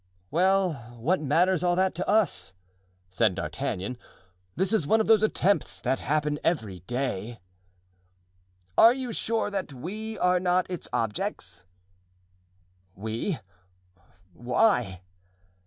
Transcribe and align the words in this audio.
"Well, 0.31 0.73
what 0.97 1.21
matters 1.21 1.63
all 1.63 1.75
that 1.75 1.93
to 1.93 2.09
us?" 2.09 2.53
said 3.11 3.35
D'Artagnan. 3.35 3.99
"This 4.55 4.73
is 4.73 4.87
one 4.87 4.99
of 4.99 5.05
those 5.05 5.21
attempts 5.21 5.79
that 5.81 5.99
happen 5.99 6.39
every 6.43 6.79
day." 6.87 7.39
"Are 8.75 8.95
you 8.95 9.11
sure 9.11 9.51
that 9.51 9.71
we 9.73 10.17
are 10.17 10.39
not 10.39 10.65
its 10.71 10.87
objects?" 10.91 11.65
"We? 12.95 13.37
Why?" 14.33 15.03